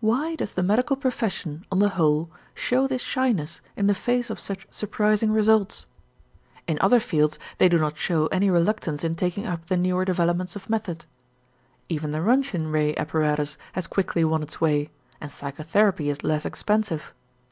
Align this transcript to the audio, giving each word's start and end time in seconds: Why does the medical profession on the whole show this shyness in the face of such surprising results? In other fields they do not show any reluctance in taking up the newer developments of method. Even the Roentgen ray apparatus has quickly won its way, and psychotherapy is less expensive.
Why 0.00 0.34
does 0.34 0.54
the 0.54 0.62
medical 0.64 0.96
profession 0.96 1.64
on 1.70 1.78
the 1.78 1.90
whole 1.90 2.32
show 2.52 2.88
this 2.88 3.00
shyness 3.00 3.60
in 3.76 3.86
the 3.86 3.94
face 3.94 4.28
of 4.28 4.40
such 4.40 4.66
surprising 4.70 5.30
results? 5.30 5.86
In 6.66 6.78
other 6.80 6.98
fields 6.98 7.38
they 7.58 7.68
do 7.68 7.78
not 7.78 7.96
show 7.96 8.26
any 8.32 8.50
reluctance 8.50 9.04
in 9.04 9.14
taking 9.14 9.46
up 9.46 9.66
the 9.66 9.76
newer 9.76 10.04
developments 10.04 10.56
of 10.56 10.68
method. 10.68 11.04
Even 11.88 12.10
the 12.10 12.22
Roentgen 12.22 12.72
ray 12.72 12.96
apparatus 12.96 13.56
has 13.74 13.86
quickly 13.86 14.24
won 14.24 14.42
its 14.42 14.60
way, 14.60 14.90
and 15.20 15.30
psychotherapy 15.30 16.10
is 16.10 16.24
less 16.24 16.44
expensive. 16.44 17.14